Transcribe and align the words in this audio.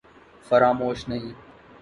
فراموش 0.45 1.07
نہیں 1.09 1.31